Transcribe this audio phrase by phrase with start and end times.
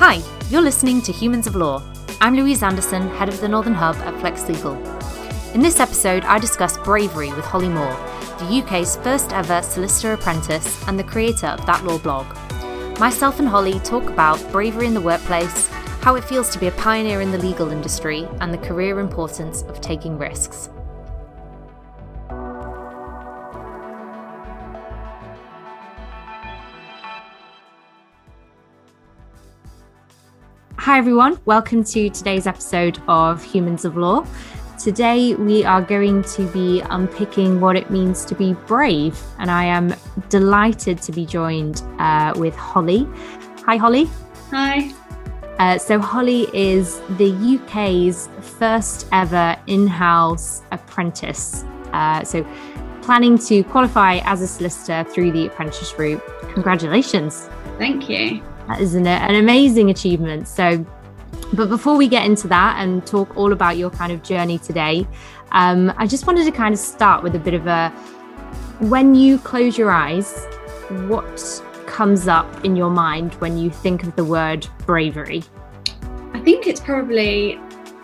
[0.00, 1.82] Hi, you're listening to Humans of Law.
[2.20, 4.76] I'm Louise Anderson, head of the Northern Hub at Flex Legal.
[5.54, 7.96] In this episode, I discuss bravery with Holly Moore,
[8.38, 12.26] the UK's first ever solicitor apprentice and the creator of That Law blog.
[13.00, 15.66] Myself and Holly talk about bravery in the workplace,
[16.00, 19.62] how it feels to be a pioneer in the legal industry, and the career importance
[19.62, 20.70] of taking risks.
[30.88, 31.38] Hi, everyone.
[31.44, 34.26] Welcome to today's episode of Humans of Law.
[34.78, 39.64] Today, we are going to be unpicking what it means to be brave, and I
[39.64, 39.94] am
[40.30, 43.06] delighted to be joined uh, with Holly.
[43.66, 44.08] Hi, Holly.
[44.50, 44.90] Hi.
[45.58, 51.64] Uh, so, Holly is the UK's first ever in house apprentice.
[51.92, 52.46] Uh, so,
[53.02, 56.22] planning to qualify as a solicitor through the apprentice route.
[56.54, 57.46] Congratulations.
[57.76, 58.42] Thank you.
[58.68, 60.46] That is an, an amazing achievement.
[60.46, 60.84] So,
[61.54, 65.06] but before we get into that and talk all about your kind of journey today,
[65.52, 67.90] um, I just wanted to kind of start with a bit of a
[68.80, 70.46] when you close your eyes,
[71.08, 75.42] what comes up in your mind when you think of the word bravery?
[76.32, 77.58] I think it's probably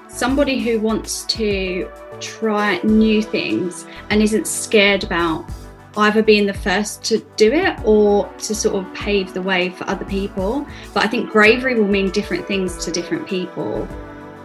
[0.08, 1.88] somebody who wants to
[2.20, 5.48] try new things and isn't scared about
[5.96, 9.88] either being the first to do it or to sort of pave the way for
[9.88, 10.66] other people.
[10.92, 13.86] But I think bravery will mean different things to different people.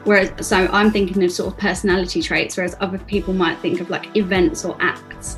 [0.03, 3.89] Whereas, so I'm thinking of sort of personality traits, whereas other people might think of
[3.89, 5.37] like events or acts.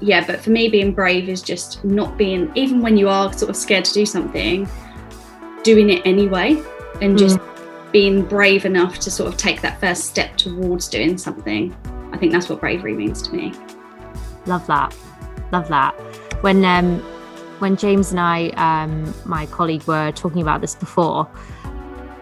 [0.00, 3.50] Yeah, but for me, being brave is just not being, even when you are sort
[3.50, 4.68] of scared to do something,
[5.62, 6.60] doing it anyway
[7.00, 7.92] and just mm.
[7.92, 11.74] being brave enough to sort of take that first step towards doing something.
[12.12, 13.54] I think that's what bravery means to me.
[14.46, 14.92] Love that
[15.52, 15.92] love that.
[16.42, 17.00] When um,
[17.60, 21.28] when James and I, um, my colleague, were talking about this before,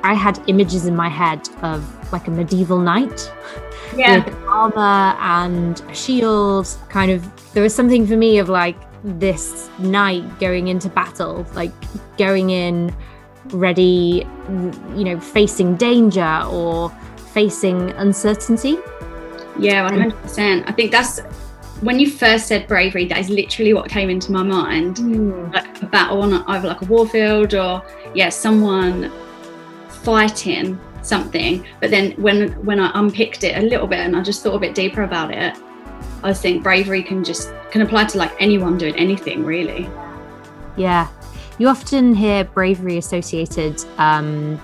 [0.02, 3.32] I had images in my head of like a medieval knight
[3.96, 4.24] yeah.
[4.24, 6.68] with armor and a shield.
[6.88, 11.72] Kind of, there was something for me of like this knight going into battle, like
[12.18, 12.94] going in
[13.46, 14.26] ready,
[14.94, 16.90] you know, facing danger or
[17.32, 18.76] facing uncertainty.
[19.58, 20.68] Yeah, 100%.
[20.68, 21.20] I think that's
[21.80, 24.96] when you first said bravery, that is literally what came into my mind.
[24.96, 25.52] Mm.
[25.52, 27.82] Like a battle on either like a warfield or
[28.14, 29.10] yeah, someone
[29.88, 31.66] fighting something.
[31.80, 34.58] But then when when I unpicked it a little bit and I just thought a
[34.58, 35.56] bit deeper about it,
[36.22, 39.88] I think bravery can just can apply to like anyone doing anything really.
[40.76, 41.08] Yeah.
[41.58, 44.58] You often hear bravery associated um,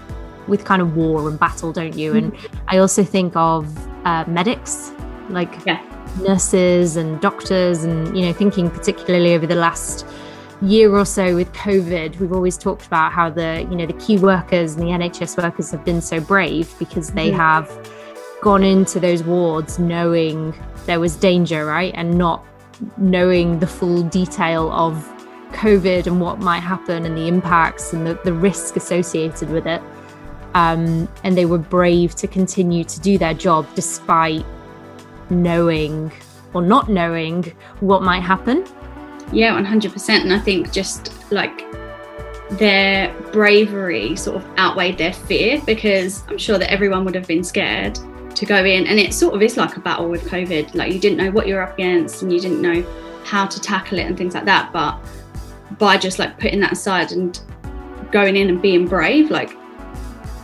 [0.48, 2.14] with kind of war and battle, don't you?
[2.14, 2.54] And mm.
[2.68, 3.66] I also think of
[4.06, 4.92] uh, medics,
[5.28, 10.06] like yeah nurses and doctors and you know thinking particularly over the last
[10.62, 14.18] year or so with covid we've always talked about how the you know the key
[14.18, 17.38] workers and the nhs workers have been so brave because they mm-hmm.
[17.38, 17.90] have
[18.40, 20.54] gone into those wards knowing
[20.86, 22.44] there was danger right and not
[22.96, 24.94] knowing the full detail of
[25.52, 29.82] covid and what might happen and the impacts and the, the risk associated with it
[30.54, 34.44] um, and they were brave to continue to do their job despite
[35.30, 36.12] knowing
[36.54, 37.44] or not knowing
[37.80, 38.66] what might happen.
[39.32, 40.08] Yeah, 100%.
[40.22, 41.64] And I think just like
[42.50, 47.42] their bravery sort of outweighed their fear because I'm sure that everyone would have been
[47.42, 47.98] scared
[48.34, 48.86] to go in.
[48.86, 50.74] And it sort of is like a battle with COVID.
[50.74, 52.84] Like you didn't know what you're up against and you didn't know
[53.24, 54.72] how to tackle it and things like that.
[54.72, 54.98] But
[55.78, 57.38] by just like putting that aside and
[58.12, 59.50] going in and being brave, like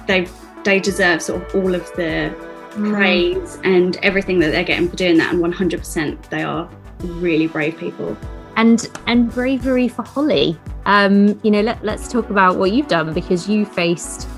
[0.06, 0.26] they
[0.64, 2.51] they deserve sort of all of the.
[2.74, 5.32] Praise and everything that they're getting for doing that.
[5.32, 6.68] And 100% they are
[7.00, 8.16] really brave people.
[8.56, 10.58] And and bravery for Holly.
[10.84, 14.28] Um, you know, let, let's talk about what you've done because you faced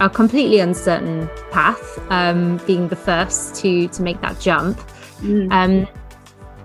[0.00, 4.78] a completely uncertain path, um, being the first to to make that jump.
[5.20, 5.52] Mm.
[5.52, 5.88] Um,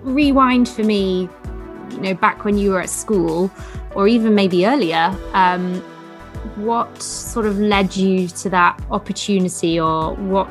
[0.01, 1.29] rewind for me,
[1.91, 3.51] you know, back when you were at school,
[3.93, 5.15] or even maybe earlier.
[5.33, 5.81] Um,
[6.55, 10.47] what sort of led you to that opportunity, or what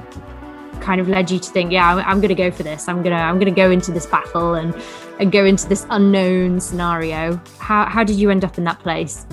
[0.81, 2.89] kind of led you to think, yeah, I'm, I'm going to go for this.
[2.89, 4.75] I'm gonna I'm gonna go into this battle and
[5.21, 7.41] and go into this unknown scenario.
[7.59, 9.27] How how did you end up in that place?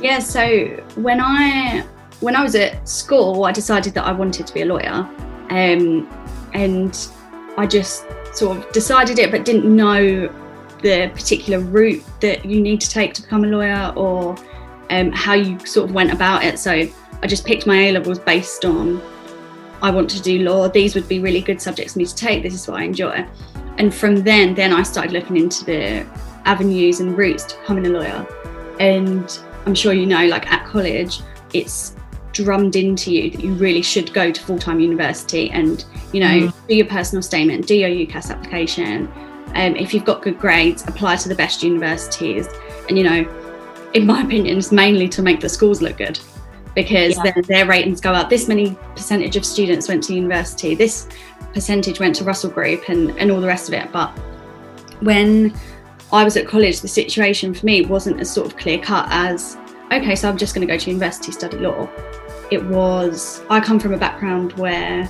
[0.00, 0.66] Yeah, so
[0.96, 1.86] when I
[2.20, 5.08] when I was at school, I decided that I wanted to be a lawyer,
[5.50, 6.08] um,
[6.52, 7.08] and
[7.56, 8.04] I just
[8.34, 10.28] sort of decided it, but didn't know
[10.82, 14.36] the particular route that you need to take to become a lawyer or
[14.88, 16.58] um, how you sort of went about it.
[16.58, 16.72] So
[17.22, 19.00] I just picked my A levels based on
[19.82, 20.68] I want to do law.
[20.68, 22.42] These would be really good subjects for me to take.
[22.42, 23.26] This is what I enjoy.
[23.78, 26.06] And from then, then I started looking into the
[26.44, 28.26] avenues and routes to becoming a lawyer.
[28.78, 31.20] And I'm sure you know, like at college,
[31.52, 31.96] it's
[32.32, 36.68] drummed into you that you really should go to full-time university and you know mm.
[36.68, 39.06] do your personal statement do your ucas application
[39.56, 42.48] um, if you've got good grades apply to the best universities
[42.88, 46.20] and you know in my opinion it's mainly to make the schools look good
[46.74, 47.32] because yeah.
[47.32, 51.08] then their ratings go up this many percentage of students went to university this
[51.52, 54.10] percentage went to russell group and, and all the rest of it but
[55.00, 55.52] when
[56.12, 59.56] i was at college the situation for me wasn't as sort of clear cut as
[59.92, 61.88] okay so i'm just going to go to university study law
[62.50, 65.08] it was I come from a background where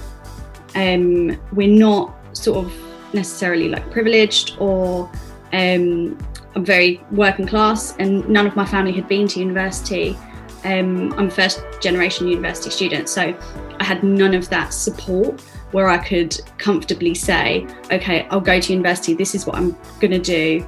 [0.75, 5.11] um, we're not sort of necessarily like privileged or
[5.53, 6.17] um,
[6.55, 10.17] I'm very working class, and none of my family had been to university.
[10.65, 13.37] Um, I'm a first generation university student, so
[13.79, 15.41] I had none of that support
[15.73, 20.11] where I could comfortably say, okay, I'll go to university, this is what I'm going
[20.11, 20.67] to do,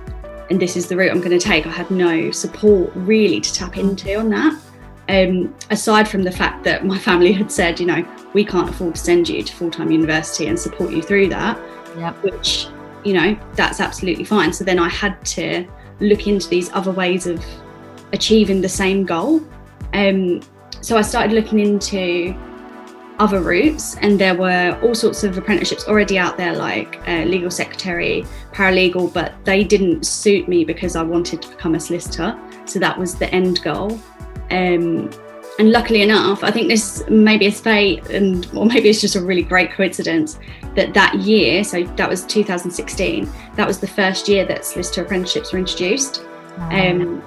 [0.49, 1.67] and this is the route I'm going to take.
[1.67, 4.61] I had no support really to tap into on that
[5.09, 8.95] um, aside from the fact that my family had said, you know, we can't afford
[8.95, 11.59] to send you to full time university and support you through that,
[11.97, 12.15] yep.
[12.23, 12.69] which,
[13.05, 14.53] you know, that's absolutely fine.
[14.53, 15.67] So then I had to
[16.01, 17.45] look into these other ways of
[18.13, 19.41] achieving the same goal.
[19.93, 20.41] Um,
[20.81, 22.35] so I started looking into
[23.19, 27.51] other routes, and there were all sorts of apprenticeships already out there, like uh, legal
[27.51, 32.39] secretary, paralegal, but they didn't suit me because I wanted to become a solicitor.
[32.65, 33.99] So that was the end goal.
[34.51, 35.11] Um,
[35.59, 39.21] and luckily enough, I think this maybe is fate, and or maybe it's just a
[39.21, 40.39] really great coincidence
[40.75, 45.53] that that year, so that was 2016, that was the first year that solicitor apprenticeships
[45.53, 46.25] were introduced.
[46.71, 47.23] Um,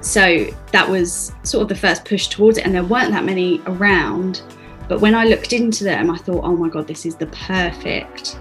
[0.00, 3.60] so that was sort of the first push towards it, and there weren't that many
[3.66, 4.42] around.
[4.88, 8.38] But when I looked into them, I thought, oh my god, this is the perfect,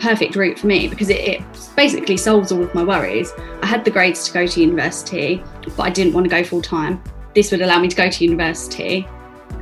[0.00, 1.42] perfect route for me because it, it
[1.76, 3.32] basically solves all of my worries.
[3.62, 5.42] I had the grades to go to university,
[5.76, 7.00] but I didn't want to go full time
[7.38, 9.06] this would allow me to go to university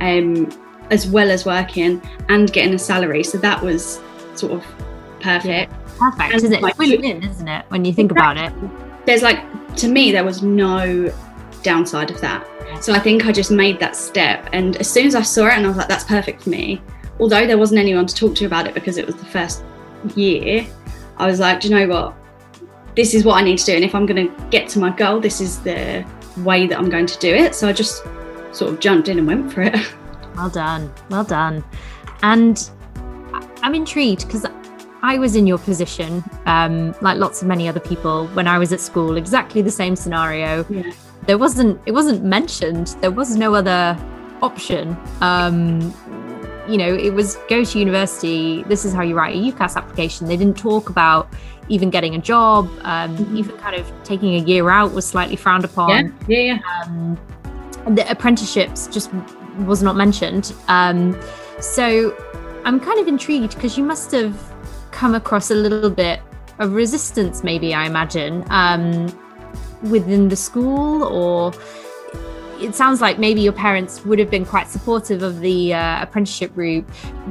[0.01, 0.49] um,
[0.89, 3.23] as well as working and getting a salary.
[3.23, 4.01] So that was
[4.33, 4.65] sort of
[5.21, 5.71] perfect.
[5.71, 6.61] Yeah, perfect, and isn't it?
[6.63, 7.65] Like, win-win, isn't it?
[7.69, 8.51] When you think about it,
[9.07, 9.39] there's like
[9.77, 11.11] to me there was no
[11.63, 12.47] downside of that.
[12.83, 15.53] So I think I just made that step, and as soon as I saw it,
[15.53, 16.79] and I was like, "That's perfect for me."
[17.19, 19.63] Although there wasn't anyone to talk to about it because it was the first
[20.15, 20.67] year,
[21.17, 22.13] I was like, "Do you know what?
[22.95, 24.91] This is what I need to do, and if I'm going to get to my
[24.91, 26.05] goal, this is the
[26.43, 27.55] way that I'm going to do it.
[27.55, 28.03] So I just
[28.51, 29.75] sort of jumped in and went for it.
[30.35, 30.93] Well done.
[31.09, 31.63] Well done.
[32.21, 32.69] And
[33.63, 34.45] I'm intrigued because
[35.03, 38.73] I was in your position, um, like lots of many other people, when I was
[38.73, 40.65] at school, exactly the same scenario.
[40.69, 40.91] Yeah.
[41.25, 42.95] There wasn't, it wasn't mentioned.
[43.01, 43.97] There was no other
[44.41, 44.97] option.
[45.21, 45.93] Um,
[46.67, 48.63] you know, it was go to university.
[48.63, 50.27] This is how you write a UCAS application.
[50.27, 51.33] They didn't talk about
[51.69, 53.37] even getting a job, um, mm-hmm.
[53.37, 55.89] even kind of taking a year out was slightly frowned upon.
[56.27, 56.83] Yeah, yeah, yeah.
[56.83, 59.11] Um, the apprenticeships just
[59.65, 60.53] was not mentioned.
[60.67, 61.19] Um,
[61.59, 62.15] so
[62.65, 64.35] I'm kind of intrigued because you must have
[64.97, 66.19] come across a little bit
[66.57, 69.05] of resistance, maybe, I imagine, um,
[69.83, 71.53] within the school or
[72.59, 76.51] it sounds like maybe your parents would have been quite supportive of the uh, apprenticeship
[76.55, 76.83] route.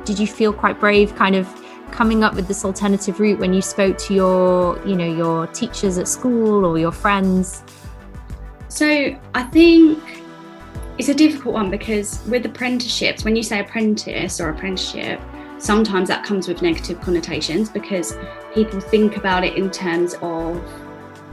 [0.05, 1.49] Did you feel quite brave, kind of
[1.91, 5.99] coming up with this alternative route when you spoke to your, you know, your teachers
[5.99, 7.65] at school or your friends?
[8.69, 8.87] So
[9.35, 10.01] I think
[10.99, 15.21] it's a difficult one because with apprenticeships, when you say apprentice or apprenticeship,
[15.59, 18.17] sometimes that comes with negative connotations because
[18.55, 20.57] people think about it in terms of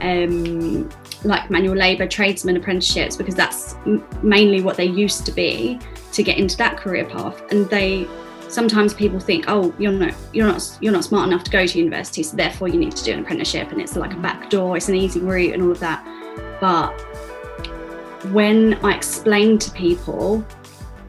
[0.00, 0.88] um,
[1.24, 3.76] like manual labour, tradesmen, apprenticeships, because that's
[4.22, 5.78] mainly what they used to be
[6.12, 7.42] to get into that career path.
[7.50, 8.06] And they
[8.48, 11.78] sometimes people think, oh, you're not you're not you're not smart enough to go to
[11.78, 14.76] university, so therefore you need to do an apprenticeship, and it's like a back door,
[14.76, 16.04] it's an easy route, and all of that.
[16.60, 16.92] But
[18.32, 20.44] when I explain to people,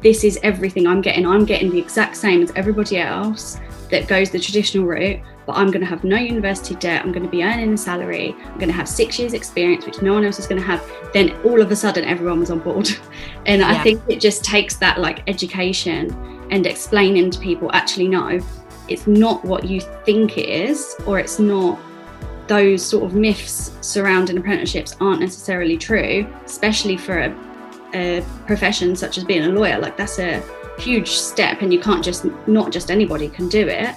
[0.05, 1.25] this is everything I'm getting.
[1.25, 3.59] I'm getting the exact same as everybody else
[3.89, 7.03] that goes the traditional route, but I'm going to have no university debt.
[7.03, 8.35] I'm going to be earning a salary.
[8.45, 10.87] I'm going to have six years' experience, which no one else is going to have.
[11.11, 12.87] Then all of a sudden, everyone was on board.
[13.47, 13.67] and yeah.
[13.67, 16.11] I think it just takes that like education
[16.51, 18.39] and explaining to people actually, no,
[18.87, 21.79] it's not what you think it is, or it's not
[22.45, 27.54] those sort of myths surrounding apprenticeships aren't necessarily true, especially for a,
[27.93, 29.79] a profession such as being a lawyer.
[29.79, 30.43] Like, that's a
[30.77, 33.95] huge step and you can't just not just anybody can do it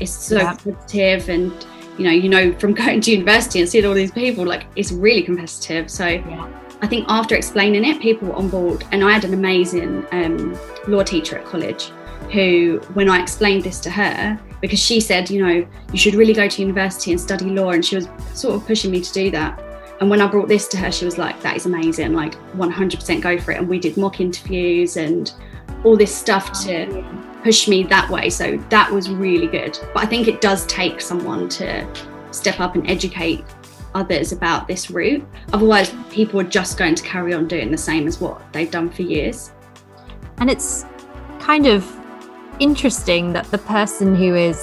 [0.00, 0.54] it's so yeah.
[0.54, 1.66] competitive and
[1.98, 4.92] you know you know from going to university and seeing all these people like it's
[4.92, 6.60] really competitive so yeah.
[6.82, 10.58] i think after explaining it people were on board and i had an amazing um,
[10.88, 11.90] law teacher at college
[12.32, 16.32] who when i explained this to her because she said you know you should really
[16.32, 19.30] go to university and study law and she was sort of pushing me to do
[19.30, 19.62] that
[20.00, 23.22] And when I brought this to her, she was like, that is amazing, like 100%
[23.22, 23.58] go for it.
[23.58, 25.32] And we did mock interviews and
[25.84, 27.04] all this stuff to
[27.42, 28.28] push me that way.
[28.28, 29.78] So that was really good.
[29.94, 31.88] But I think it does take someone to
[32.30, 33.44] step up and educate
[33.94, 35.26] others about this route.
[35.54, 38.90] Otherwise, people are just going to carry on doing the same as what they've done
[38.90, 39.52] for years.
[40.38, 40.84] And it's
[41.40, 41.90] kind of
[42.58, 44.62] interesting that the person who is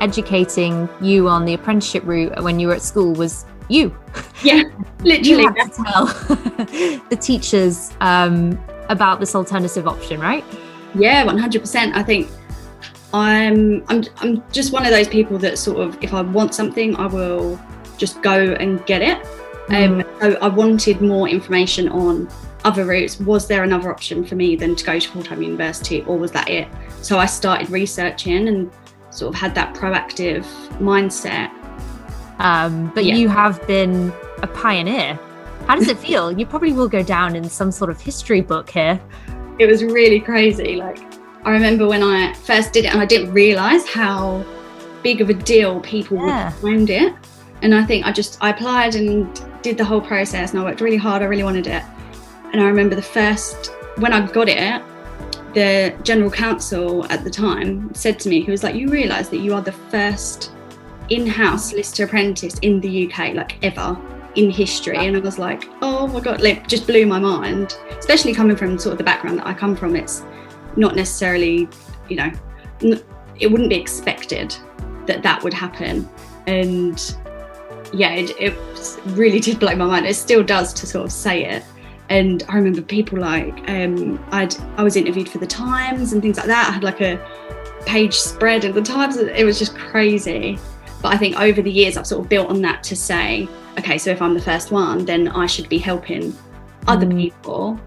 [0.00, 3.96] educating you on the apprenticeship route when you were at school was you.
[4.42, 4.62] Yeah,
[5.00, 5.42] literally.
[5.42, 6.06] you had to tell
[7.10, 8.58] the teachers um,
[8.88, 10.44] about this alternative option, right?
[10.94, 11.96] Yeah, one hundred percent.
[11.96, 12.28] I think
[13.12, 16.96] I'm I'm I'm just one of those people that sort of if I want something,
[16.96, 17.58] I will
[17.96, 19.22] just go and get it.
[19.68, 20.02] Mm.
[20.02, 22.28] Um, so I wanted more information on
[22.64, 23.18] other routes.
[23.20, 26.32] Was there another option for me than to go to full time university, or was
[26.32, 26.68] that it?
[27.02, 28.70] So I started researching and
[29.10, 30.44] sort of had that proactive
[30.78, 31.50] mindset.
[32.38, 33.16] Um, but yeah.
[33.16, 35.18] you have been a pioneer.
[35.66, 36.32] How does it feel?
[36.32, 39.00] you probably will go down in some sort of history book here.
[39.58, 40.76] It was really crazy.
[40.76, 40.98] Like,
[41.44, 44.44] I remember when I first did it and I didn't realize how
[45.02, 46.46] big of a deal people yeah.
[46.46, 47.14] would find it.
[47.62, 50.80] And I think I just, I applied and did the whole process and I worked
[50.80, 51.22] really hard.
[51.22, 51.82] I really wanted it.
[52.52, 54.82] And I remember the first, when I got it,
[55.54, 59.38] the general counsel at the time said to me, he was like, You realise that
[59.38, 60.52] you are the first
[61.10, 63.98] in house solicitor apprentice in the UK, like ever
[64.34, 64.96] in history.
[64.96, 68.78] And I was like, Oh my God, like just blew my mind, especially coming from
[68.78, 69.96] sort of the background that I come from.
[69.96, 70.22] It's
[70.76, 71.68] not necessarily,
[72.08, 72.32] you know,
[73.38, 74.54] it wouldn't be expected
[75.06, 76.08] that that would happen.
[76.46, 77.16] And
[77.92, 78.54] yeah, it, it
[79.06, 80.06] really did blow my mind.
[80.06, 81.64] It still does to sort of say it
[82.10, 86.36] and I remember people like um, I'd I was interviewed for the Times and things
[86.36, 86.68] like that.
[86.68, 87.18] I had like a
[87.86, 89.16] page spread in the Times.
[89.16, 90.58] It was just crazy.
[91.00, 93.98] But I think over the years I've sort of built on that to say, okay,
[93.98, 96.36] so if I'm the first one, then I should be helping
[96.86, 97.16] other mm.
[97.16, 97.80] people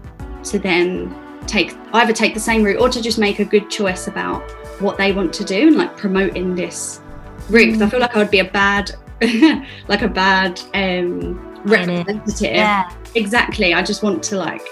[0.44, 1.14] to then
[1.46, 4.42] take either take the same route or to just make a good choice about
[4.80, 7.00] what they want to do and like promoting this
[7.50, 7.66] route.
[7.66, 8.92] Because I feel like I would be a bad
[9.88, 12.54] like a bad um representative.
[12.54, 12.92] Yeah.
[13.14, 13.74] Exactly.
[13.74, 14.66] I just want to like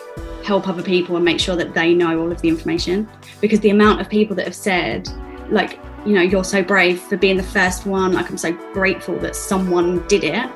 [0.44, 3.08] help other people and make sure that they know all of the information
[3.40, 5.08] because the amount of people that have said
[5.50, 9.18] like you know you're so brave for being the first one like i'm so grateful
[9.18, 10.50] that someone did it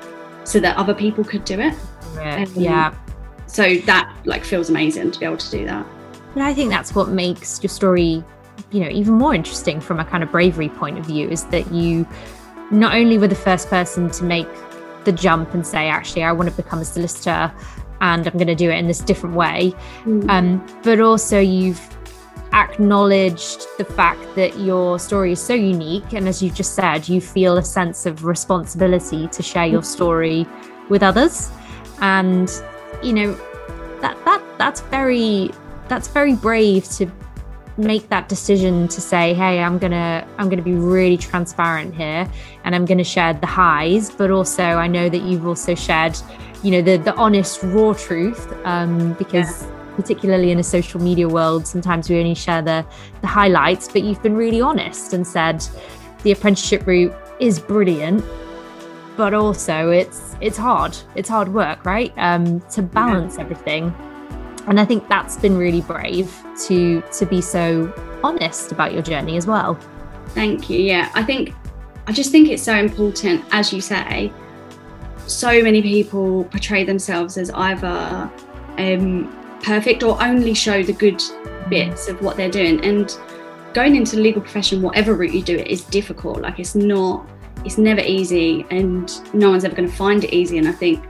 [0.44, 1.74] so that other people could do it
[2.16, 2.94] yeah, um, yeah.
[3.46, 5.86] so that like feels amazing to be able to do that
[6.34, 8.22] and i think that's what makes your story
[8.70, 11.70] you know even more interesting from a kind of bravery point of view is that
[11.72, 12.06] you
[12.70, 14.48] not only were the first person to make
[15.04, 17.52] the jump and say, actually, I want to become a solicitor
[18.00, 19.72] and I'm going to do it in this different way.
[20.04, 20.28] Mm.
[20.28, 21.80] Um, but also, you've
[22.54, 26.12] acknowledged the fact that your story is so unique.
[26.12, 30.46] And as you've just said, you feel a sense of responsibility to share your story
[30.88, 31.50] with others.
[32.00, 32.50] And,
[33.02, 33.32] you know,
[34.00, 35.50] that, that that's very
[35.88, 37.10] that's very brave to
[37.76, 42.30] make that decision to say hey i'm gonna i'm gonna be really transparent here
[42.62, 46.16] and i'm gonna share the highs but also i know that you've also shared
[46.62, 49.73] you know the the honest raw truth um, because yeah.
[49.96, 52.84] Particularly in a social media world sometimes we only share the
[53.20, 55.64] the highlights but you've been really honest and said
[56.22, 58.24] the apprenticeship route is brilliant
[59.16, 60.96] but also it's it's hard.
[61.14, 62.12] It's hard work right?
[62.16, 63.42] Um, to balance yeah.
[63.42, 63.94] everything.
[64.66, 66.34] And i think that's been really brave
[66.66, 69.78] to to be so honest about your journey as well.
[70.28, 70.80] Thank you.
[70.80, 71.54] Yeah i think
[72.06, 74.32] i just think it's so important as you say
[75.26, 78.30] so many people portray themselves as either
[78.78, 81.22] um, perfect or only show the good
[81.68, 82.84] bits of what they're doing.
[82.84, 83.16] And
[83.72, 86.40] going into the legal profession whatever route you do it is difficult.
[86.40, 87.28] Like it's not
[87.64, 90.58] it's never easy and no one's ever going to find it easy.
[90.58, 91.02] And i think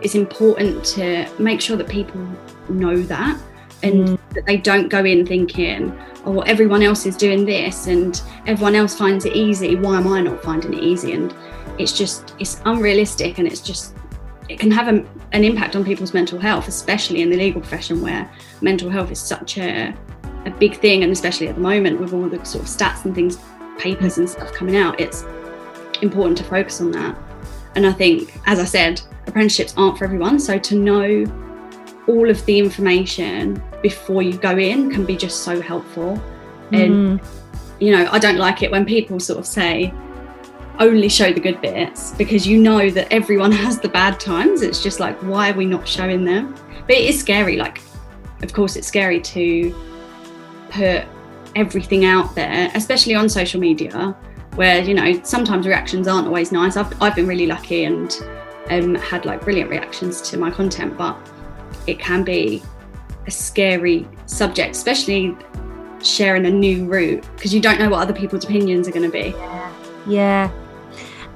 [0.00, 2.20] it's important to make sure that people
[2.68, 3.40] know that
[3.82, 4.18] and mm.
[4.30, 8.96] that they don't go in thinking oh everyone else is doing this and everyone else
[8.96, 9.74] finds it easy.
[9.74, 11.12] Why am i not finding it easy?
[11.12, 11.34] And
[11.78, 13.96] it's just it's unrealistic and it's just
[14.52, 18.02] it can have a, an impact on people's mental health especially in the legal profession
[18.02, 18.30] where
[18.60, 19.94] mental health is such a,
[20.46, 23.14] a big thing and especially at the moment with all the sort of stats and
[23.14, 23.38] things
[23.78, 25.24] papers and stuff coming out it's
[26.02, 27.16] important to focus on that
[27.76, 31.24] and i think as i said apprenticeships aren't for everyone so to know
[32.06, 36.20] all of the information before you go in can be just so helpful.
[36.70, 36.84] Mm.
[36.84, 37.20] And,
[37.80, 39.92] you know, I don't like it when people sort of say,
[40.78, 44.62] only show the good bits because you know that everyone has the bad times.
[44.62, 46.54] It's just like, why are we not showing them?
[46.86, 47.56] But it is scary.
[47.56, 47.80] Like,
[48.42, 49.74] of course, it's scary to
[50.70, 51.04] put
[51.54, 54.16] everything out there, especially on social media,
[54.54, 56.76] where, you know, sometimes reactions aren't always nice.
[56.76, 58.14] I've, I've been really lucky and
[58.70, 61.16] um, had like brilliant reactions to my content, but
[61.86, 62.62] it can be
[63.26, 65.36] a scary subject, especially
[66.02, 69.12] sharing a new route because you don't know what other people's opinions are going to
[69.12, 69.28] be.
[69.28, 69.72] Yeah.
[70.06, 70.61] yeah.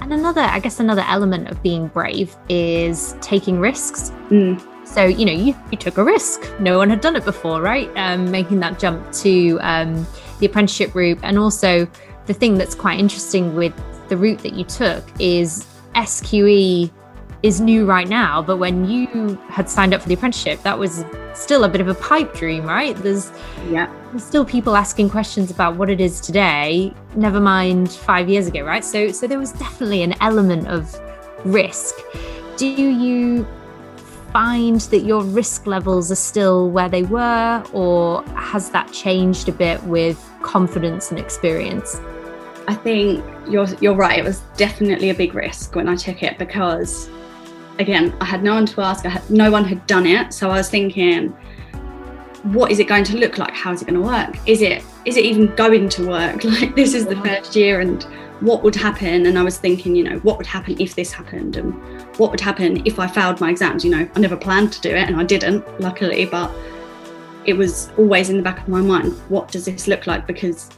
[0.00, 4.11] And another, I guess, another element of being brave is taking risks.
[4.29, 4.62] Mm.
[4.87, 6.49] So, you know, you, you took a risk.
[6.61, 7.91] No one had done it before, right?
[7.97, 10.07] Um, making that jump to um,
[10.38, 11.19] the apprenticeship route.
[11.23, 11.88] And also,
[12.26, 13.75] the thing that's quite interesting with
[14.09, 16.91] the route that you took is SQE
[17.47, 21.05] is new right now, but when you had signed up for the apprenticeship, that was
[21.33, 22.97] still a bit of a pipe dream, right?
[22.97, 23.31] There's
[23.71, 28.49] yeah, there's still people asking questions about what it is today, never mind five years
[28.49, 28.85] ago, right?
[28.85, 30.99] So so there was definitely an element of
[31.45, 31.95] risk.
[32.57, 33.47] Do you
[34.33, 39.53] find that your risk levels are still where they were, or has that changed a
[39.53, 42.00] bit with confidence and experience?
[42.67, 44.19] I think you're you're right.
[44.19, 47.09] It was definitely a big risk when I took it because,
[47.78, 49.04] again, I had no one to ask.
[49.06, 51.30] I had no one had done it, so I was thinking,
[52.45, 53.54] what is it going to look like?
[53.54, 54.37] How is it going to work?
[54.47, 56.45] Is it is it even going to work?
[56.45, 58.02] Like this is the first year, and
[58.40, 59.26] what would happen?
[59.26, 61.75] And I was thinking, you know, what would happen if this happened, and
[62.18, 63.85] what would happen if I failed my exams?
[63.85, 66.54] You know, I never planned to do it, and I didn't, luckily, but
[67.45, 69.12] it was always in the back of my mind.
[69.28, 70.26] What does this look like?
[70.26, 70.68] Because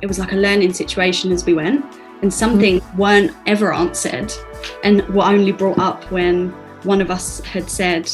[0.00, 1.84] it was like a learning situation as we went
[2.22, 2.60] and some mm-hmm.
[2.60, 4.32] things weren't ever answered
[4.84, 6.50] and were only brought up when
[6.84, 8.10] one of us had said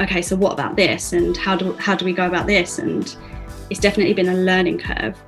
[0.00, 1.12] okay so what about this?
[1.12, 2.78] And how do how do we go about this?
[2.78, 3.14] And
[3.70, 5.20] it's definitely been a learning curve.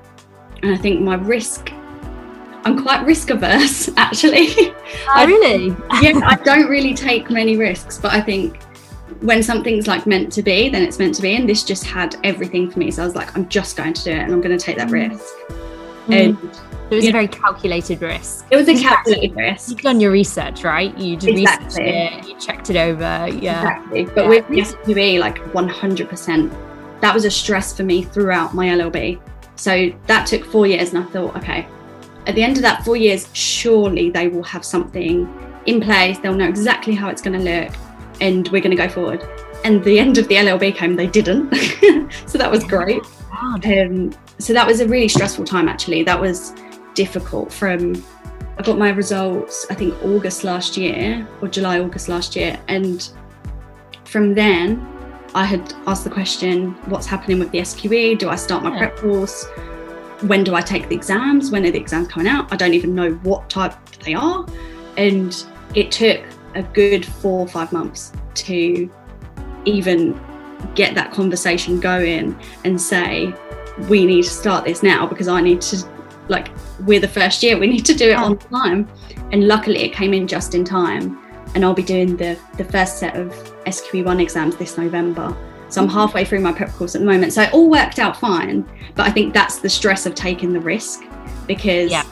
[0.63, 1.71] And i think my risk
[2.65, 4.49] i'm quite risk averse actually.
[4.59, 4.75] Oh,
[5.09, 5.77] I, really?
[6.03, 8.63] Yeah i don't really take many risks but i think
[9.21, 12.17] when something's like meant to be then it's meant to be and this just had
[12.25, 12.91] everything for me.
[12.91, 14.77] So i was like i'm just going to do it and i'm going to take
[14.79, 14.93] that mm.
[16.07, 16.15] Mm.
[16.15, 18.47] and it was a very calculated risk.
[18.51, 19.71] It was a calculated risk.
[19.71, 20.97] You've done your research, right?
[20.99, 21.85] You did exactly.
[21.85, 23.29] it, you checked it over.
[23.29, 23.31] Yeah.
[23.31, 24.05] Exactly.
[24.05, 24.29] But yeah.
[24.29, 29.21] with SQE, like 100%, that was a stress for me throughout my LLB.
[29.57, 31.67] So that took four years, and I thought, okay,
[32.27, 35.29] at the end of that four years, surely they will have something
[35.67, 36.19] in place.
[36.19, 37.75] They'll know exactly how it's going to look,
[38.21, 39.27] and we're going to go forward.
[39.65, 41.55] And the end of the LLB came, they didn't.
[42.27, 43.03] so that was great.
[43.65, 46.03] Um, so that was a really stressful time actually.
[46.03, 46.53] That was
[46.95, 48.03] difficult from
[48.57, 52.59] i got my results i think august last year or july august last year.
[52.69, 53.11] And
[54.05, 54.87] from then
[55.35, 58.97] i had asked the question what's happening with the sqe do i start my prep
[58.97, 59.47] course?
[60.23, 61.51] When do i take the exams?
[61.51, 62.53] When are the exams coming out?
[62.53, 64.47] I don't even know what type they are.
[64.97, 65.45] And
[65.75, 66.21] it took
[66.55, 68.89] a good four or five months to
[69.65, 70.19] even
[70.75, 73.35] get that conversation going and say
[73.89, 75.87] we need to start this now because I need to,
[76.29, 76.49] like,
[76.81, 78.89] we're the first year, we need to do it on time.
[79.33, 81.21] And luckily, it came in just in time.
[81.55, 83.29] And I'll be doing the, the first set of
[83.67, 85.37] SQE1 exams this November.
[85.69, 85.97] So I'm mm-hmm.
[85.97, 87.33] halfway through my prep course at the moment.
[87.33, 88.69] So it all worked out fine.
[88.95, 91.03] But I think that's the stress of taking the risk
[91.47, 92.05] because yeah.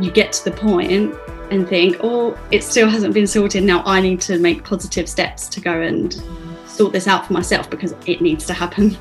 [0.00, 1.14] you get to the point
[1.50, 3.62] and think, oh, it still hasn't been sorted.
[3.64, 6.20] Now I need to make positive steps to go and
[6.66, 8.96] sort this out for myself because it needs to happen.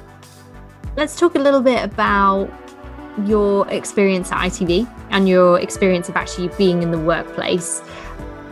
[0.98, 2.50] Let's talk a little bit about
[3.26, 7.82] your experience at ITV and your experience of actually being in the workplace.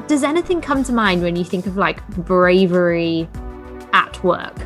[0.07, 3.29] Does anything come to mind when you think of like bravery
[3.93, 4.57] at work?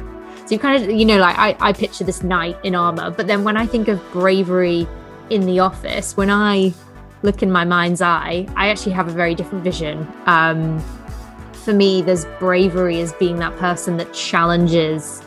[0.48, 3.28] So you kind of, you know, like I, I picture this knight in armor, but
[3.28, 4.88] then when I think of bravery
[5.30, 6.74] in the office, when I
[7.22, 10.12] look in my mind's eye, I actually have a very different vision.
[10.26, 10.80] Um,
[11.52, 15.22] for me, there's bravery as being that person that challenges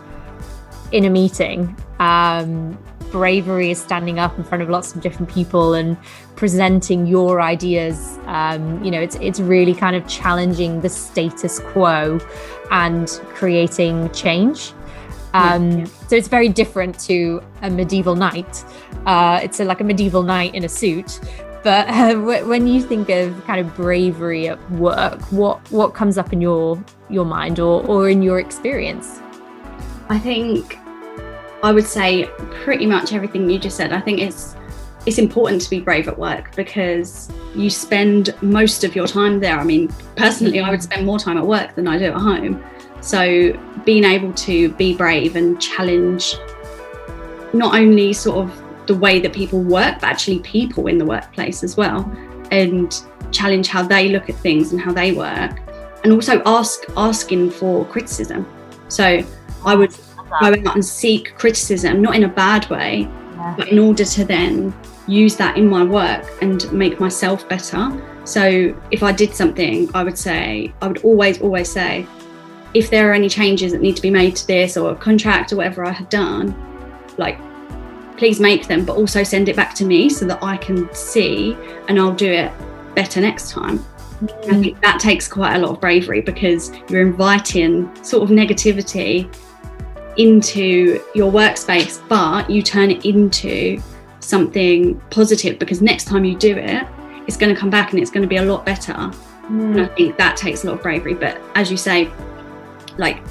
[0.92, 2.79] in a meeting um,
[3.11, 5.96] bravery is standing up in front of lots of different people and
[6.37, 8.18] presenting your ideas.
[8.26, 12.18] Um, you know, it's it's really kind of challenging the status quo
[12.70, 14.72] and creating change.
[15.33, 15.85] Um, yeah.
[16.09, 18.64] So it's very different to a medieval knight.
[19.07, 21.20] Uh, it's a, like a medieval knight in a suit.
[21.62, 26.33] But uh, when you think of kind of bravery at work, what what comes up
[26.33, 29.20] in your your mind or or in your experience?
[30.09, 30.76] I think
[31.62, 32.25] I would say
[32.62, 33.92] pretty much everything you just said.
[33.92, 34.57] I think it's
[35.07, 39.59] it's important to be brave at work because you spend most of your time there.
[39.59, 42.62] I mean, personally, I would spend more time at work than I do at home.
[43.01, 43.53] So
[43.85, 46.35] being able to be brave and challenge
[47.53, 51.64] not only sort of the way that people work, but actually people in the workplace
[51.64, 52.11] as well,
[52.51, 55.59] and challenge how they look at things and how they work,
[56.05, 58.46] and also ask asking for criticism.
[58.88, 59.23] So
[59.64, 59.92] I would
[60.40, 63.54] go out and seek criticism, not in a bad way, yeah.
[63.56, 64.74] but in order to then
[65.06, 67.90] use that in my work and make myself better.
[68.24, 72.06] So if I did something, I would say, I would always, always say,
[72.74, 75.52] if there are any changes that need to be made to this or a contract
[75.52, 76.54] or whatever I had done,
[77.18, 77.38] like
[78.16, 81.56] please make them, but also send it back to me so that I can see
[81.88, 82.52] and I'll do it
[82.94, 83.78] better next time.
[83.78, 84.44] Mm.
[84.44, 89.34] I think that takes quite a lot of bravery because you're inviting sort of negativity
[90.16, 93.81] into your workspace, but you turn it into
[94.20, 96.87] something positive because next time you do it,
[97.27, 98.92] it's going to come back and it's going to be a lot better.
[98.92, 99.73] Mm.
[99.73, 101.14] And I think that takes a lot of bravery.
[101.14, 102.11] But as you say,
[102.99, 103.23] like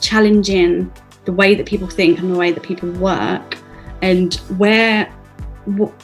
[0.00, 0.92] challenging
[1.24, 3.58] the way that people think and the way that people work,
[4.02, 5.12] and where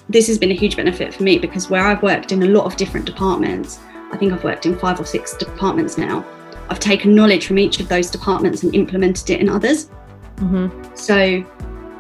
[0.09, 2.65] this has been a huge benefit for me because where I've worked in a lot
[2.65, 3.79] of different departments,
[4.11, 6.25] I think I've worked in five or six departments now.
[6.73, 9.91] I've taken knowledge from each of those departments and implemented it in others.
[10.37, 10.95] Mm-hmm.
[10.95, 11.45] So,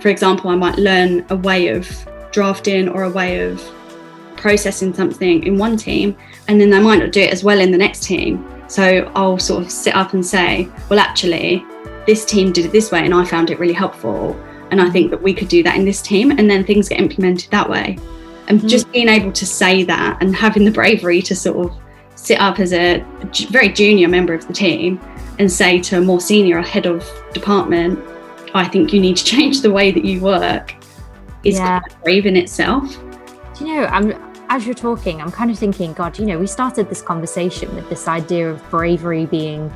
[0.01, 1.87] for example, I might learn a way of
[2.31, 3.63] drafting or a way of
[4.39, 6.17] processing something in one team,
[6.49, 8.51] and then they might not do it as well in the next team.
[8.67, 11.63] So I'll sort of sit up and say, well, actually,
[12.07, 14.35] this team did it this way, and I found it really helpful.
[14.71, 16.99] And I think that we could do that in this team, and then things get
[16.99, 17.99] implemented that way.
[18.49, 18.69] And mm-hmm.
[18.69, 21.82] just being able to say that and having the bravery to sort of
[22.23, 23.05] sit up as a
[23.51, 25.01] very junior member of the team
[25.41, 27.05] and say to a more senior head of
[27.35, 27.99] department,
[28.55, 30.75] I think you need to change the way that you work
[31.43, 31.81] is yeah.
[32.05, 32.97] brave in itself.
[33.59, 34.13] Do you know, I'm
[34.49, 37.89] as you're talking, I'm kind of thinking, God, you know, we started this conversation with
[37.89, 39.73] this idea of bravery being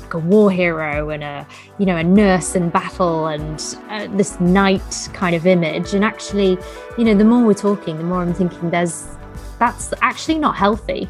[0.00, 1.46] like a war hero and a,
[1.78, 5.92] you know, a nurse in battle and uh, this knight kind of image.
[5.92, 6.56] And actually,
[6.96, 9.08] you know, the more we're talking, the more I'm thinking there's
[9.62, 11.08] that's actually not healthy.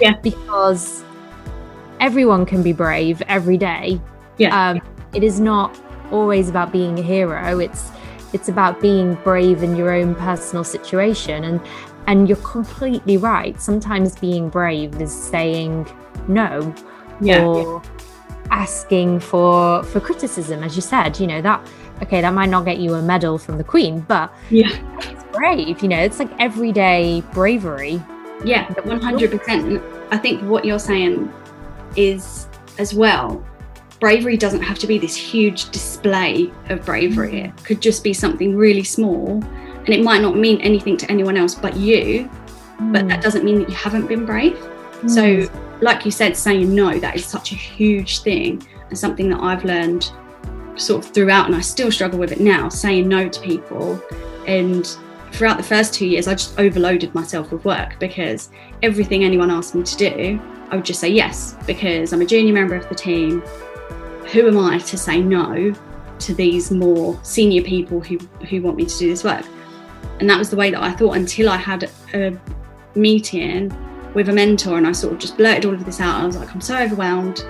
[0.00, 0.16] Yeah.
[0.22, 1.02] because
[1.98, 4.00] everyone can be brave every day.
[4.38, 4.70] Yeah.
[4.70, 4.80] Um,
[5.12, 5.76] it is not
[6.12, 7.58] always about being a hero.
[7.58, 7.90] It's
[8.32, 11.60] it's about being brave in your own personal situation and
[12.06, 13.60] and you're completely right.
[13.60, 15.90] Sometimes being brave is saying
[16.28, 16.72] no
[17.20, 17.82] yeah, or
[18.52, 21.60] asking for for criticism as you said, you know, that
[22.02, 24.68] okay, that might not get you a medal from the queen, but yeah.
[24.98, 28.02] It's brave, you know, it's like everyday bravery.
[28.44, 30.08] Yeah, 100%.
[30.10, 31.32] I think what you're saying
[31.96, 33.44] is as well
[34.00, 37.32] bravery doesn't have to be this huge display of bravery.
[37.32, 37.48] Mm.
[37.48, 41.36] It could just be something really small and it might not mean anything to anyone
[41.36, 42.28] else but you,
[42.78, 42.92] mm.
[42.92, 43.22] but that mm.
[43.22, 44.56] doesn't mean that you haven't been brave.
[45.02, 45.10] Mm.
[45.10, 49.40] So, like you said, saying no, that is such a huge thing and something that
[49.40, 50.10] I've learned
[50.76, 54.02] sort of throughout, and I still struggle with it now, saying no to people.
[54.46, 54.86] And
[55.32, 58.50] throughout the first two years, I just overloaded myself with work because
[58.82, 62.52] everything anyone asked me to do, I would just say yes because I'm a junior
[62.52, 63.40] member of the team
[64.32, 65.74] who am I to say no
[66.20, 69.44] to these more senior people who, who want me to do this work?
[70.20, 72.38] And that was the way that I thought until I had a
[72.94, 73.74] meeting
[74.14, 76.22] with a mentor and I sort of just blurted all of this out.
[76.22, 77.44] I was like, I'm so overwhelmed.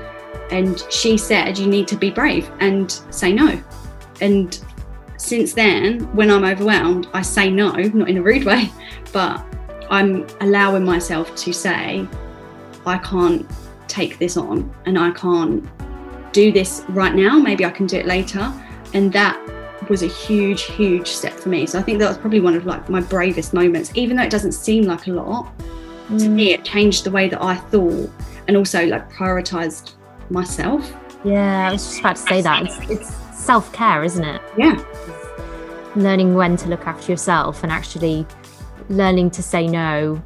[0.51, 3.63] And she said, You need to be brave and say no.
[4.21, 4.59] And
[5.17, 8.71] since then, when I'm overwhelmed, I say no, not in a rude way,
[9.13, 9.45] but
[9.91, 12.07] I'm allowing myself to say,
[12.87, 13.49] I can't
[13.87, 15.69] take this on and I can't
[16.33, 18.53] do this right now, maybe I can do it later.
[18.95, 19.39] And that
[19.89, 21.67] was a huge, huge step for me.
[21.67, 24.31] So I think that was probably one of like my bravest moments, even though it
[24.31, 25.53] doesn't seem like a lot.
[26.09, 26.19] Mm.
[26.21, 28.11] To me, it changed the way that I thought
[28.49, 29.95] and also like prioritized
[30.31, 30.95] myself.
[31.25, 32.63] Yeah, I was just about to say that.
[32.65, 34.41] It's, it's self care, isn't it?
[34.57, 34.83] Yeah.
[35.97, 38.27] Learning when to look after yourself and actually
[38.89, 40.23] learning to say no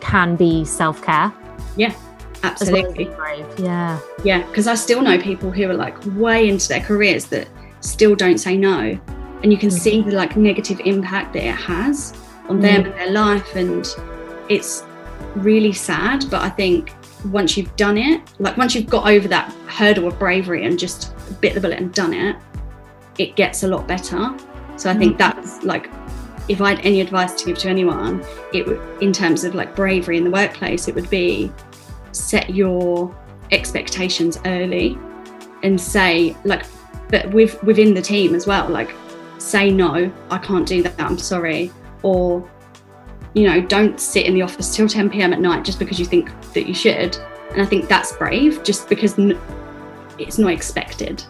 [0.00, 1.32] can be self care.
[1.76, 1.94] Yeah.
[2.42, 3.04] Absolutely.
[3.04, 3.46] Brave.
[3.58, 4.00] Yeah.
[4.24, 4.46] Yeah.
[4.46, 7.48] Because I still know people who are like way into their careers that
[7.80, 8.98] still don't say no.
[9.42, 9.78] And you can mm-hmm.
[9.78, 12.14] see the like negative impact that it has
[12.48, 13.56] on them and their life.
[13.56, 13.86] And
[14.48, 14.84] it's
[15.36, 16.24] really sad.
[16.30, 16.92] But I think
[17.26, 21.14] once you've done it, like once you've got over that hurdle of bravery and just
[21.40, 22.36] bit the bullet and done it,
[23.18, 24.34] it gets a lot better.
[24.76, 25.40] So I think mm-hmm.
[25.40, 25.90] that's like
[26.48, 29.76] if I had any advice to give to anyone, it would in terms of like
[29.76, 31.52] bravery in the workplace, it would be
[32.12, 33.14] set your
[33.52, 34.98] expectations early
[35.62, 36.64] and say like
[37.08, 38.94] but with within the team as well like
[39.38, 41.70] say no i can't do that i'm sorry
[42.02, 42.48] or
[43.34, 46.06] you know don't sit in the office till 10 p.m at night just because you
[46.06, 47.16] think that you should
[47.52, 49.14] and i think that's brave just because
[50.18, 51.22] it's not expected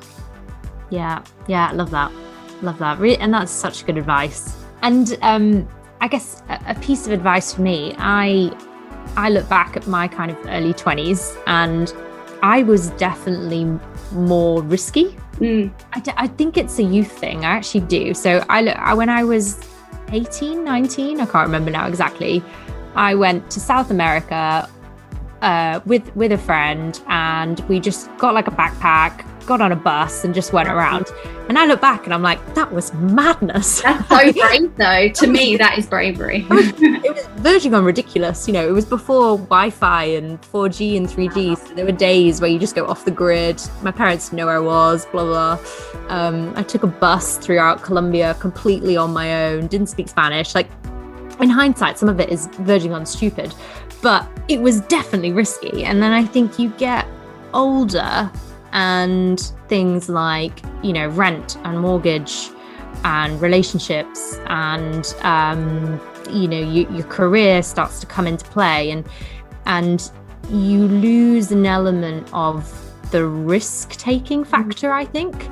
[0.91, 2.11] yeah yeah love that
[2.63, 5.69] love that and that's such good advice and um
[6.01, 8.51] i guess a piece of advice for me i
[9.17, 11.93] I look back at my kind of early 20s and
[12.43, 13.67] I was definitely
[14.13, 15.17] more risky.
[15.35, 15.73] Mm.
[15.93, 17.45] I, d- I think it's a youth thing.
[17.45, 18.15] I actually do.
[18.15, 19.57] So I look, I, when I was
[20.13, 22.43] 18, 19, I can't remember now exactly.
[22.95, 24.69] I went to South America
[25.43, 29.77] uh, with with a friend, and we just got like a backpack, got on a
[29.77, 31.09] bus, and just went around.
[31.49, 33.83] And I look back, and I'm like, that was madness.
[33.83, 35.09] That's so brave, though.
[35.09, 36.47] To me, that is bravery.
[36.49, 38.47] it was verging on ridiculous.
[38.47, 41.59] You know, it was before Wi-Fi and 4G and 3G.
[41.59, 43.61] So there were days where you just go off the grid.
[43.83, 45.05] My parents didn't know where I was.
[45.07, 45.59] Blah blah.
[46.09, 49.67] Um, I took a bus throughout Colombia completely on my own.
[49.67, 50.55] Didn't speak Spanish.
[50.55, 50.71] Like
[51.41, 53.53] in hindsight, some of it is verging on stupid,
[54.01, 55.85] but it was definitely risky.
[55.85, 57.05] And then I think you get
[57.53, 58.31] older
[58.73, 62.51] and things like, you know, rent and mortgage
[63.05, 69.07] and relationships and, um, you know, you, your career starts to come into play and,
[69.67, 70.11] and
[70.51, 72.73] you lose an element of
[73.11, 75.49] the risk taking factor, I think.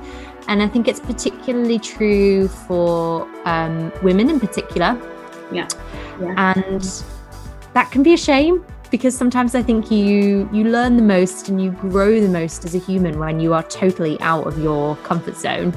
[0.48, 4.98] And I think it's particularly true for um, women in particular
[5.52, 5.68] yeah.
[6.20, 6.54] yeah.
[6.54, 7.02] And
[7.74, 11.62] that can be a shame because sometimes I think you you learn the most and
[11.62, 15.36] you grow the most as a human when you are totally out of your comfort
[15.36, 15.72] zone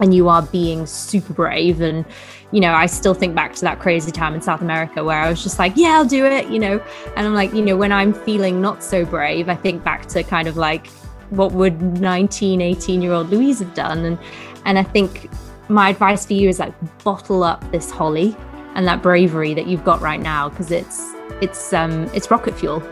[0.00, 1.80] and you are being super brave.
[1.80, 2.04] And
[2.52, 5.30] you know I still think back to that crazy time in South America where I
[5.30, 6.82] was just like yeah I'll do it you know?
[7.16, 10.22] And I'm like you know when I'm feeling not so brave I think back to
[10.22, 10.88] kind of like
[11.30, 14.04] what would 19 18 year old Louise have done.
[14.04, 14.18] And
[14.64, 15.30] and I think
[15.68, 16.74] my advice for you is like
[17.04, 18.36] bottle up this Holly
[18.74, 22.82] and that bravery that you've got right now because it's it's um it's rocket fuel.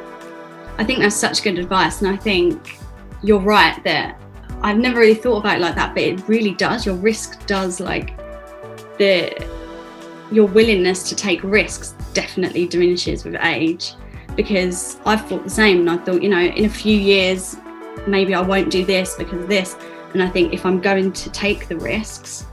[0.78, 2.78] I think that's such good advice and i think
[3.22, 4.16] you're right that
[4.62, 7.80] i've never really thought about it like that but it really does your risk does
[7.80, 8.16] like
[8.96, 9.44] the
[10.30, 13.94] your willingness to take risks definitely diminishes with age
[14.36, 17.56] because i've thought the same and i thought you know in a few years
[18.06, 19.76] maybe i won't do this because of this
[20.12, 22.46] and i think if i'm going to take the risks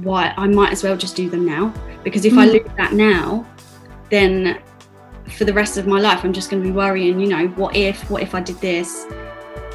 [0.00, 1.72] why I might as well just do them now
[2.04, 2.38] because if mm.
[2.38, 3.46] I lose that now,
[4.10, 4.60] then
[5.36, 7.20] for the rest of my life I'm just going to be worrying.
[7.20, 8.10] You know, what if?
[8.10, 9.06] What if I did this?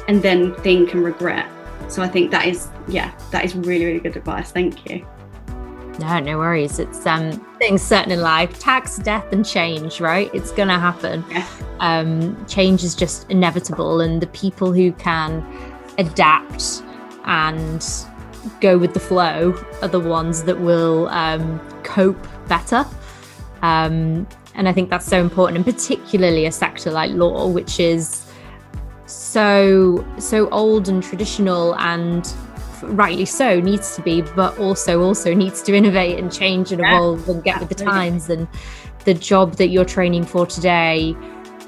[0.06, 1.48] And then think and regret.
[1.88, 4.52] So I think that is yeah, that is really really good advice.
[4.52, 5.06] Thank you.
[5.98, 6.78] No, no worries.
[6.78, 10.30] It's um things certain in life, tax, death, and change, right?
[10.32, 11.24] It's gonna happen.
[11.30, 11.46] Yeah.
[11.80, 15.44] Um, change is just inevitable, and the people who can
[15.98, 16.82] adapt
[17.24, 17.84] and
[18.60, 22.86] go with the flow are the ones that will um, cope better.
[23.62, 28.24] Um, and I think that's so important, and particularly a sector like law, which is
[29.06, 32.32] so so old and traditional and
[32.82, 37.26] rightly so needs to be but also also needs to innovate and change and evolve
[37.26, 37.68] yeah, and get absolutely.
[37.68, 38.46] with the times and
[39.04, 41.16] the job that you're training for today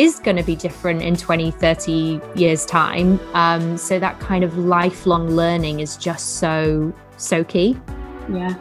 [0.01, 3.21] is going to be different in 20, 30 years' time.
[3.35, 7.79] Um, so that kind of lifelong learning is just so, so key.
[8.31, 8.55] Yeah.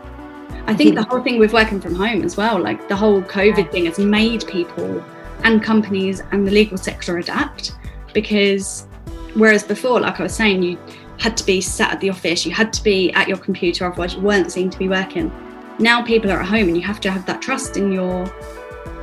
[0.67, 3.71] I think the whole thing with working from home as well, like the whole COVID
[3.71, 5.01] thing has made people
[5.45, 7.71] and companies and the legal sector adapt
[8.13, 8.85] because
[9.33, 10.77] whereas before, like I was saying, you
[11.19, 14.13] had to be sat at the office, you had to be at your computer, otherwise
[14.13, 15.31] you weren't seen to be working.
[15.79, 18.25] Now people are at home and you have to have that trust in your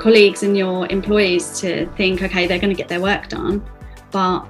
[0.07, 3.61] colleagues and your employees to think, okay, they're going to get their work done.
[4.13, 4.47] But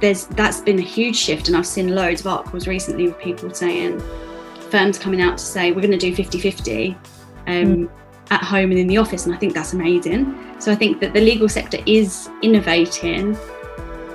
[0.00, 3.54] there's that's been a huge shift, and I've seen loads of articles recently with people
[3.54, 4.00] saying
[4.68, 6.96] firms coming out to say we're going to do 50 50 um,
[7.46, 7.90] mm.
[8.30, 10.36] at home and in the office, and I think that's amazing.
[10.58, 13.38] So I think that the legal sector is innovating.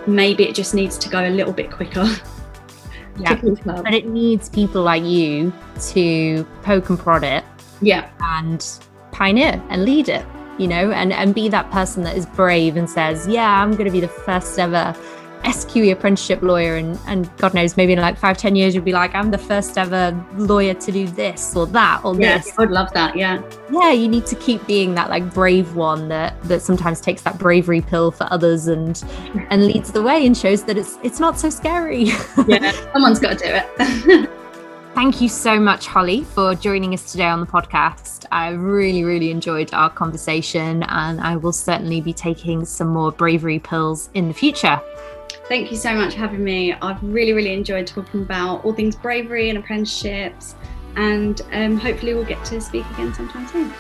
[0.08, 2.06] Maybe it just needs to go a little bit quicker.
[3.20, 3.34] Yeah,
[3.66, 5.52] but it needs people like you
[5.90, 7.44] to poke and prod it.
[7.82, 8.64] Yeah, and
[9.18, 10.26] pioneer and lead it,
[10.58, 13.86] you know, and, and be that person that is brave and says, yeah, I'm going
[13.86, 14.96] to be the first ever
[15.44, 16.76] SQE apprenticeship lawyer.
[16.76, 19.38] And, and God knows, maybe in like five, ten years, you'll be like, I'm the
[19.38, 22.54] first ever lawyer to do this or that or yeah, this.
[22.60, 23.16] I'd love that.
[23.16, 23.42] Yeah.
[23.72, 23.92] Yeah.
[23.92, 27.82] You need to keep being that like brave one that, that sometimes takes that bravery
[27.82, 29.04] pill for others and,
[29.50, 32.04] and leads the way and shows that it's, it's not so scary.
[32.48, 32.72] yeah.
[32.94, 34.30] Someone's got to do it.
[34.98, 38.26] Thank you so much, Holly, for joining us today on the podcast.
[38.32, 43.60] I really, really enjoyed our conversation, and I will certainly be taking some more bravery
[43.60, 44.82] pills in the future.
[45.48, 46.74] Thank you so much for having me.
[46.74, 50.56] I've really, really enjoyed talking about all things bravery and apprenticeships,
[50.96, 53.72] and um, hopefully, we'll get to speak again sometime soon.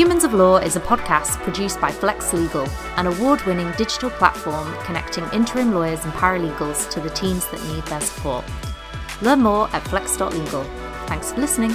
[0.00, 4.74] Humans of Law is a podcast produced by Flex Legal, an award winning digital platform
[4.84, 8.42] connecting interim lawyers and paralegals to the teams that need their support.
[9.20, 10.64] Learn more at flex.legal.
[11.06, 11.72] Thanks for listening.